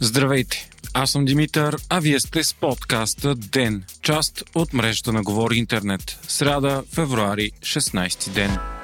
Здравейте! 0.00 0.70
Аз 0.94 1.10
съм 1.10 1.24
Димитър, 1.24 1.76
а 1.88 2.00
вие 2.00 2.20
сте 2.20 2.44
с 2.44 2.54
подкаста 2.54 3.34
ДЕН, 3.34 3.84
част 4.02 4.44
от 4.54 4.72
мрежата 4.72 5.12
на 5.12 5.22
Говори 5.22 5.56
Интернет. 5.56 6.18
Сряда, 6.28 6.82
февруари, 6.94 7.50
16 7.62 8.30
ден. 8.30 8.77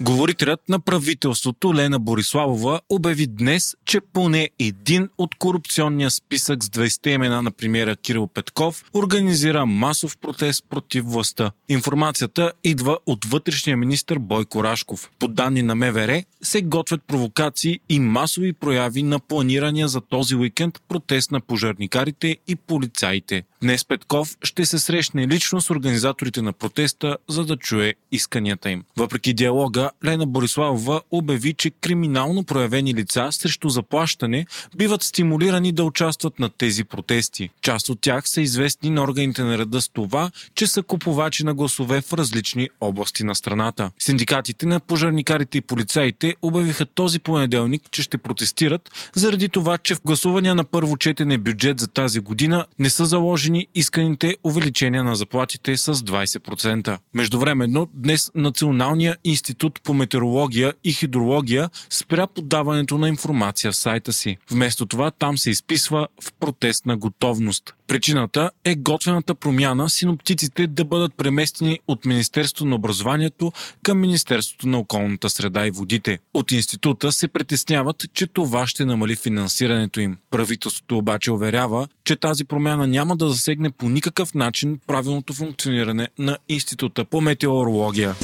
Говорителят 0.00 0.68
на 0.68 0.80
правителството 0.80 1.74
Лена 1.74 1.98
Бориславова 1.98 2.80
обяви 2.88 3.26
днес, 3.26 3.76
че 3.84 4.00
поне 4.00 4.50
един 4.58 5.08
от 5.18 5.34
корупционния 5.34 6.10
списък 6.10 6.64
с 6.64 6.68
20 6.68 7.08
имена 7.08 7.42
на 7.42 7.50
премиера 7.50 7.96
Кирил 7.96 8.26
Петков 8.26 8.84
организира 8.94 9.66
масов 9.66 10.18
протест 10.18 10.64
против 10.70 11.04
властта. 11.04 11.52
Информацията 11.68 12.52
идва 12.64 12.98
от 13.06 13.24
вътрешния 13.24 13.76
министр 13.76 14.18
Бойко 14.18 14.64
Рашков. 14.64 15.10
По 15.18 15.28
данни 15.28 15.62
на 15.62 15.74
МВР 15.74 16.24
се 16.42 16.62
готвят 16.62 17.02
провокации 17.06 17.80
и 17.88 18.00
масови 18.00 18.52
прояви 18.52 19.02
на 19.02 19.18
планирания 19.18 19.88
за 19.88 20.00
този 20.00 20.36
уикенд 20.36 20.82
протест 20.88 21.30
на 21.30 21.40
пожарникарите 21.40 22.36
и 22.48 22.56
полицаите. 22.56 23.44
Днес 23.62 23.84
Петков 23.84 24.36
ще 24.42 24.66
се 24.66 24.78
срещне 24.78 25.28
лично 25.28 25.60
с 25.60 25.70
организаторите 25.70 26.42
на 26.42 26.52
протеста, 26.52 27.16
за 27.28 27.44
да 27.44 27.56
чуе 27.56 27.94
исканията 28.12 28.70
им. 28.70 28.84
Въпреки 28.96 29.34
диалога, 29.34 29.90
Лена 30.04 30.26
Бориславова 30.26 31.00
обяви, 31.10 31.54
че 31.54 31.70
криминално 31.70 32.44
проявени 32.44 32.94
лица 32.94 33.28
срещу 33.30 33.68
заплащане 33.68 34.46
биват 34.76 35.02
стимулирани 35.02 35.72
да 35.72 35.84
участват 35.84 36.38
на 36.38 36.48
тези 36.48 36.84
протести. 36.84 37.50
Част 37.62 37.88
от 37.88 38.00
тях 38.00 38.28
са 38.28 38.40
известни 38.40 38.90
на 38.90 39.02
органите 39.02 39.42
на 39.42 39.58
реда 39.58 39.80
с 39.80 39.88
това, 39.88 40.30
че 40.54 40.66
са 40.66 40.82
купувачи 40.82 41.44
на 41.44 41.54
гласове 41.54 42.00
в 42.00 42.12
различни 42.12 42.68
области 42.80 43.24
на 43.24 43.34
страната. 43.34 43.90
Синдикатите 43.98 44.66
на 44.66 44.80
пожарникарите 44.80 45.58
и 45.58 45.60
полицаите 45.60 46.36
обявиха 46.42 46.86
този 46.86 47.18
понеделник, 47.18 47.82
че 47.90 48.02
ще 48.02 48.18
протестират 48.18 49.10
заради 49.14 49.48
това, 49.48 49.78
че 49.78 49.94
в 49.94 50.02
гласувания 50.02 50.54
на 50.54 50.64
първо 50.64 50.96
четене 50.96 51.38
бюджет 51.38 51.80
за 51.80 51.88
тази 51.88 52.20
година 52.20 52.66
не 52.78 52.90
са 52.90 53.06
заложени 53.06 53.51
исканите 53.74 54.36
увеличения 54.44 55.04
на 55.04 55.16
заплатите 55.16 55.76
с 55.76 55.94
20%. 55.94 56.98
Междувременно, 57.14 57.88
днес 57.94 58.30
Националния 58.34 59.16
институт 59.24 59.80
по 59.82 59.94
метеорология 59.94 60.74
и 60.84 60.92
хидрология 60.92 61.70
спря 61.90 62.26
подаването 62.26 62.98
на 62.98 63.08
информация 63.08 63.72
в 63.72 63.76
сайта 63.76 64.12
си. 64.12 64.36
Вместо 64.50 64.86
това 64.86 65.10
там 65.10 65.38
се 65.38 65.50
изписва 65.50 66.08
в 66.24 66.32
протестна 66.40 66.96
готовност. 66.96 67.74
Причината 67.86 68.50
е 68.64 68.74
готвената 68.74 69.34
промяна 69.34 69.90
синоптиците 69.90 70.66
да 70.66 70.84
бъдат 70.84 71.14
преместени 71.14 71.78
от 71.88 72.04
Министерството 72.04 72.64
на 72.64 72.76
образованието 72.76 73.52
към 73.82 74.00
Министерството 74.00 74.68
на 74.68 74.78
околната 74.78 75.30
среда 75.30 75.66
и 75.66 75.70
водите. 75.70 76.18
От 76.34 76.52
института 76.52 77.12
се 77.12 77.28
притесняват, 77.28 78.04
че 78.14 78.26
това 78.26 78.66
ще 78.66 78.84
намали 78.84 79.16
финансирането 79.16 80.00
им. 80.00 80.16
Правителството 80.30 80.98
обаче 80.98 81.32
уверява, 81.32 81.88
че 82.04 82.16
тази 82.16 82.44
промяна 82.44 82.86
няма 82.86 83.16
да 83.16 83.28
засегне 83.28 83.70
по 83.70 83.88
никакъв 83.88 84.34
начин 84.34 84.78
правилното 84.86 85.32
функциониране 85.32 86.08
на 86.18 86.38
Института 86.48 87.04
по 87.04 87.20
метеорология. 87.20 88.14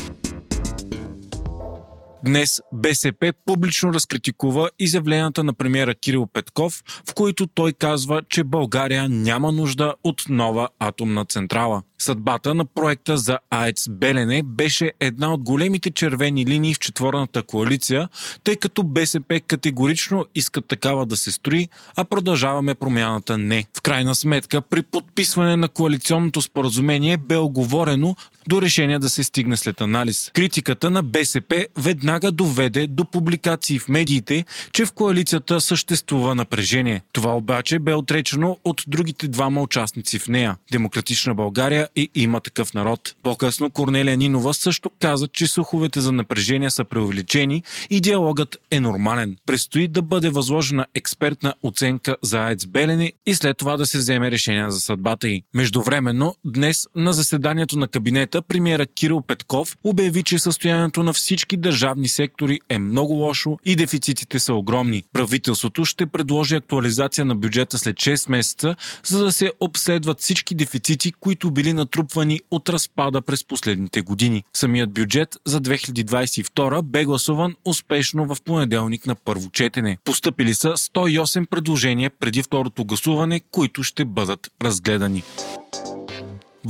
Днес 2.25 2.61
БСП 2.73 3.33
публично 3.47 3.93
разкритикува 3.93 4.71
изявленията 4.79 5.45
на 5.45 5.53
премиера 5.53 5.95
Кирил 5.95 6.27
Петков, 6.27 6.83
в 7.11 7.15
които 7.15 7.47
той 7.47 7.73
казва, 7.73 8.23
че 8.29 8.45
България 8.45 9.09
няма 9.09 9.53
нужда 9.53 9.95
от 10.05 10.23
нова 10.29 10.69
атомна 10.79 11.25
централа. 11.25 11.83
Съдбата 11.99 12.55
на 12.55 12.65
проекта 12.65 13.17
за 13.17 13.39
АЕЦ 13.51 13.89
Белене 13.91 14.43
беше 14.43 14.93
една 15.01 15.35
от 15.35 15.43
големите 15.43 15.91
червени 15.91 16.47
линии 16.47 16.75
в 16.75 16.79
четворната 16.79 17.43
коалиция, 17.43 18.09
тъй 18.45 18.57
като 18.57 18.83
БСП 18.83 19.41
категорично 19.41 20.27
искат 20.35 20.69
такава 20.69 21.07
да 21.07 21.17
се 21.17 21.33
строи, 21.33 21.69
а 21.97 22.05
продължаваме 22.05 22.75
промяната 22.75 23.39
не. 23.39 23.65
В 23.79 23.83
крайна 23.83 24.15
сметка, 24.15 24.63
при 24.63 24.83
подписване 24.83 25.57
на 25.57 25.69
коалиционното 25.69 26.43
споразумение 26.43 27.17
бе 27.17 27.37
оговорено 27.37 28.17
до 28.49 28.63
решение 28.63 28.99
да 28.99 29.11
се 29.11 29.25
стигне 29.25 29.57
след 29.57 29.81
анализ. 29.81 30.31
Критиката 30.35 30.91
на 30.91 31.03
БСП 31.03 31.67
веднага 31.79 32.08
доведе 32.33 32.87
до 32.87 33.05
публикации 33.05 33.79
в 33.79 33.89
медиите, 33.89 34.45
че 34.73 34.87
в 34.87 34.93
коалицията 34.93 35.61
съществува 35.61 36.35
напрежение. 36.35 37.03
Това 37.13 37.37
обаче 37.37 37.79
бе 37.79 37.95
отречено 37.95 38.59
от 38.65 38.83
другите 38.87 39.29
двама 39.29 39.63
участници 39.63 40.19
в 40.19 40.29
нея– 40.29 40.57
Демократична 40.73 41.35
България 41.35 41.89
и 41.97 42.11
има 42.15 42.41
такъв 42.41 42.75
народ. 42.75 43.15
По-късно 43.23 43.71
Корнелия 43.71 44.17
Нинова 44.17 44.55
също 44.55 44.91
каза, 45.01 45.29
че 45.29 45.47
слуховете 45.47 46.01
за 46.01 46.13
напрежение 46.13 46.71
са 46.71 46.85
преувеличени 46.85 47.63
и 47.91 48.01
диалогът 48.01 48.57
е 48.71 48.81
нормален. 48.81 49.37
Престои 49.47 49.89
да 49.89 50.03
бъде 50.03 50.31
възложена 50.31 50.87
експертна 50.95 51.55
оценка 51.63 52.17
за 52.23 52.39
АЕЦ 52.39 52.67
Белене 52.67 53.13
и 53.27 53.35
след 53.35 53.57
това 53.57 53.77
да 53.77 53.87
се 53.87 53.99
вземе 53.99 54.31
решение 54.31 54.71
за 54.71 54.81
съдбата 54.81 55.29
й. 55.29 55.43
Междувременно, 55.55 56.35
днес 56.45 56.87
на 56.95 57.13
заседанието 57.13 57.79
на 57.79 57.89
кабинета 57.89 58.43
премиера 58.43 58.87
Кирил 58.87 59.21
Петков 59.21 59.77
обяви, 59.85 60.23
че 60.23 60.39
състоянието 60.39 61.03
на 61.03 61.13
всички 61.13 61.57
държавни 61.57 61.98
сектори 62.07 62.61
е 62.69 62.79
много 62.79 63.13
лошо 63.13 63.59
и 63.65 63.77
дефицитите 63.77 64.39
са 64.39 64.55
огромни. 64.55 65.03
Правителството 65.13 65.85
ще 65.85 66.07
предложи 66.07 66.55
актуализация 66.55 67.25
на 67.25 67.37
бюджета 67.37 67.79
след 67.79 67.97
6 67.97 68.31
месеца, 68.31 68.77
за 69.05 69.25
да 69.25 69.33
се 69.33 69.53
обследват 69.61 70.21
всички 70.21 70.55
дефицити, 70.55 71.13
които 71.13 71.51
били 71.51 71.73
натрупвани 71.73 72.41
от 72.51 72.69
разпада 72.69 73.23
през 73.23 73.45
последните 73.45 74.01
години. 74.01 74.45
Самият 74.53 74.93
бюджет 74.93 75.37
за 75.47 75.61
2022 75.61 76.83
бе 76.83 77.05
гласуван 77.05 77.55
успешно 77.65 78.27
в 78.27 78.37
понеделник 78.45 79.07
на 79.07 79.15
първо 79.15 79.51
четене. 79.51 79.99
Постъпили 80.05 80.55
са 80.55 80.69
108 80.69 81.47
предложения 81.47 82.11
преди 82.11 82.43
второто 82.43 82.85
гласуване, 82.85 83.41
които 83.51 83.83
ще 83.83 84.05
бъдат 84.05 84.51
разгледани. 84.63 85.23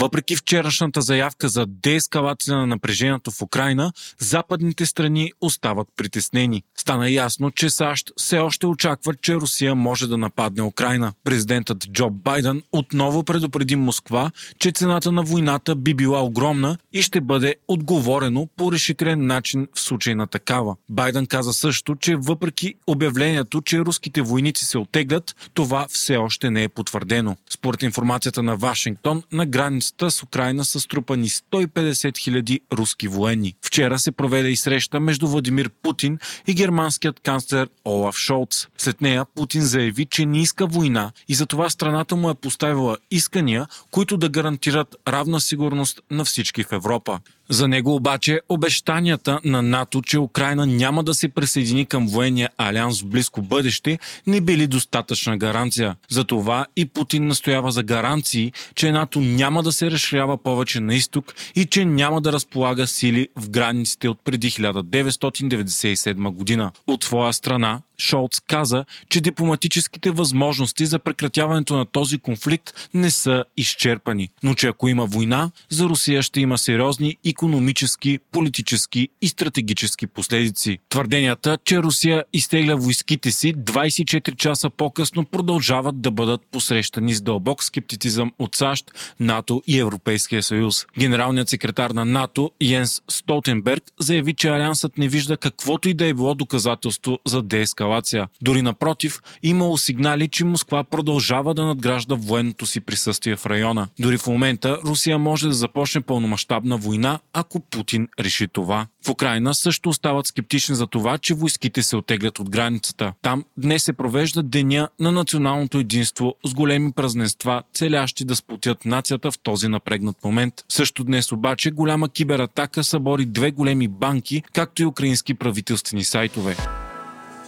Въпреки 0.00 0.36
вчерашната 0.36 1.00
заявка 1.00 1.48
за 1.48 1.66
деескалация 1.66 2.56
на 2.56 2.66
напрежението 2.66 3.30
в 3.30 3.42
Украина, 3.42 3.92
западните 4.18 4.86
страни 4.86 5.32
остават 5.40 5.88
притеснени. 5.96 6.62
Стана 6.76 7.10
ясно, 7.10 7.50
че 7.50 7.70
САЩ 7.70 8.10
все 8.16 8.38
още 8.38 8.66
очакват, 8.66 9.22
че 9.22 9.34
Русия 9.34 9.74
може 9.74 10.06
да 10.06 10.18
нападне 10.18 10.62
Украина. 10.62 11.12
Президентът 11.24 11.90
Джо 11.92 12.10
Байден 12.10 12.62
отново 12.72 13.24
предупреди 13.24 13.76
Москва, 13.76 14.30
че 14.58 14.72
цената 14.72 15.12
на 15.12 15.22
войната 15.22 15.74
би 15.76 15.94
била 15.94 16.22
огромна 16.22 16.78
и 16.92 17.02
ще 17.02 17.20
бъде 17.20 17.54
отговорено 17.68 18.48
по 18.56 18.72
решителен 18.72 19.26
начин 19.26 19.66
в 19.74 19.80
случай 19.80 20.14
на 20.14 20.26
такава. 20.26 20.76
Байден 20.90 21.26
каза 21.26 21.52
също, 21.52 21.94
че 21.94 22.16
въпреки 22.16 22.74
обявлението, 22.86 23.60
че 23.60 23.80
руските 23.80 24.22
войници 24.22 24.64
се 24.64 24.78
отеглят, 24.78 25.36
това 25.54 25.86
все 25.88 26.16
още 26.16 26.50
не 26.50 26.62
е 26.62 26.68
потвърдено. 26.68 27.36
Според 27.50 27.82
информацията 27.82 28.42
на 28.42 28.56
Вашингтон, 28.56 29.22
на 29.32 29.46
границата 29.46 29.87
границата 29.88 30.10
с 30.10 30.22
Украина 30.22 30.64
са 30.64 30.80
струпани 30.80 31.28
150 31.28 32.18
хиляди 32.18 32.60
руски 32.72 33.08
военни. 33.08 33.54
Вчера 33.62 33.98
се 33.98 34.12
проведе 34.12 34.48
и 34.48 34.56
среща 34.56 35.00
между 35.00 35.28
Владимир 35.28 35.70
Путин 35.82 36.18
и 36.46 36.54
германският 36.54 37.20
канцлер 37.20 37.68
Олаф 37.84 38.16
Шолц. 38.16 38.66
След 38.78 39.00
нея 39.00 39.24
Путин 39.34 39.62
заяви, 39.62 40.06
че 40.06 40.26
не 40.26 40.42
иска 40.42 40.66
война 40.66 41.12
и 41.28 41.34
затова 41.34 41.70
страната 41.70 42.16
му 42.16 42.30
е 42.30 42.34
поставила 42.34 42.96
искания, 43.10 43.66
които 43.90 44.16
да 44.16 44.28
гарантират 44.28 44.96
равна 45.08 45.40
сигурност 45.40 46.00
на 46.10 46.24
всички 46.24 46.62
в 46.62 46.72
Европа. 46.72 47.20
За 47.50 47.68
него 47.68 47.94
обаче 47.94 48.40
обещанията 48.48 49.40
на 49.44 49.62
НАТО, 49.62 50.02
че 50.02 50.18
Украина 50.18 50.66
няма 50.66 51.04
да 51.04 51.14
се 51.14 51.28
присъедини 51.28 51.86
към 51.86 52.08
военния 52.08 52.50
алианс 52.58 53.02
в 53.02 53.06
близко 53.06 53.42
бъдеще, 53.42 53.98
не 54.26 54.40
били 54.40 54.66
достатъчна 54.66 55.38
гаранция. 55.38 55.96
Затова 56.10 56.66
и 56.76 56.86
Путин 56.86 57.26
настоява 57.26 57.72
за 57.72 57.82
гаранции, 57.82 58.52
че 58.74 58.92
НАТО 58.92 59.20
няма 59.20 59.62
да 59.62 59.72
се 59.72 59.90
разширява 59.90 60.42
повече 60.42 60.80
на 60.80 60.94
изток 60.94 61.34
и 61.54 61.64
че 61.64 61.84
няма 61.84 62.20
да 62.20 62.32
разполага 62.32 62.86
сили 62.86 63.28
в 63.36 63.50
границите 63.50 64.08
от 64.08 64.18
преди 64.24 64.50
1997 64.50 66.30
година. 66.30 66.72
От 66.86 67.04
своя 67.04 67.32
страна, 67.32 67.80
Шолц 68.00 68.40
каза, 68.40 68.84
че 69.08 69.20
дипломатическите 69.20 70.10
възможности 70.10 70.86
за 70.86 70.98
прекратяването 70.98 71.76
на 71.76 71.86
този 71.86 72.18
конфликт 72.18 72.88
не 72.94 73.10
са 73.10 73.44
изчерпани, 73.56 74.28
но 74.42 74.54
че 74.54 74.66
ако 74.66 74.88
има 74.88 75.06
война, 75.06 75.50
за 75.68 75.84
Русия 75.84 76.22
ще 76.22 76.40
има 76.40 76.58
сериозни 76.58 77.16
економически, 77.26 78.18
политически 78.32 79.08
и 79.22 79.28
стратегически 79.28 80.06
последици. 80.06 80.78
Твърденията, 80.88 81.58
че 81.64 81.78
Русия 81.78 82.24
изтегля 82.32 82.76
войските 82.76 83.30
си 83.30 83.54
24 83.54 84.36
часа 84.36 84.70
по-късно 84.70 85.24
продължават 85.24 86.00
да 86.00 86.10
бъдат 86.10 86.40
посрещани 86.50 87.14
с 87.14 87.20
дълбок 87.20 87.64
скептицизъм 87.64 88.32
от 88.38 88.56
САЩ, 88.56 89.14
НАТО 89.20 89.62
и 89.66 89.78
Европейския 89.78 90.42
съюз. 90.42 90.86
Генералният 90.98 91.48
секретар 91.48 91.90
на 91.90 92.04
НАТО 92.04 92.50
Йенс 92.62 93.02
Столтенберг 93.08 93.82
заяви, 94.00 94.34
че 94.34 94.48
Алиансът 94.48 94.98
не 94.98 95.08
вижда 95.08 95.36
каквото 95.36 95.88
и 95.88 95.94
да 95.94 96.06
е 96.06 96.14
било 96.14 96.34
доказателство 96.34 97.18
за 97.26 97.42
ДСК 97.42 97.87
ескалация. 97.88 98.28
Дори 98.42 98.62
напротив, 98.62 99.20
имало 99.42 99.78
сигнали, 99.78 100.28
че 100.28 100.44
Москва 100.44 100.84
продължава 100.84 101.54
да 101.54 101.64
надгражда 101.64 102.14
военното 102.14 102.66
си 102.66 102.80
присъствие 102.80 103.36
в 103.36 103.46
района. 103.46 103.88
Дори 103.98 104.18
в 104.18 104.26
момента 104.26 104.78
Русия 104.84 105.18
може 105.18 105.46
да 105.46 105.54
започне 105.54 106.00
пълномащабна 106.00 106.76
война, 106.76 107.18
ако 107.32 107.60
Путин 107.60 108.08
реши 108.20 108.48
това. 108.48 108.86
В 109.06 109.08
Украина 109.08 109.54
също 109.54 109.88
остават 109.88 110.26
скептични 110.26 110.74
за 110.74 110.86
това, 110.86 111.18
че 111.18 111.34
войските 111.34 111.82
се 111.82 111.96
отеглят 111.96 112.38
от 112.38 112.50
границата. 112.50 113.12
Там 113.22 113.44
днес 113.56 113.84
се 113.84 113.92
провежда 113.92 114.42
деня 114.42 114.88
на 115.00 115.12
националното 115.12 115.78
единство 115.78 116.34
с 116.46 116.54
големи 116.54 116.92
празненства, 116.92 117.62
целящи 117.74 118.24
да 118.24 118.36
сплотят 118.36 118.84
нацията 118.84 119.30
в 119.30 119.38
този 119.38 119.68
напрегнат 119.68 120.24
момент. 120.24 120.54
Също 120.68 121.04
днес 121.04 121.32
обаче 121.32 121.70
голяма 121.70 122.08
кибератака 122.08 122.84
събори 122.84 123.26
две 123.26 123.50
големи 123.50 123.88
банки, 123.88 124.42
както 124.52 124.82
и 124.82 124.86
украински 124.86 125.34
правителствени 125.34 126.04
сайтове. 126.04 126.56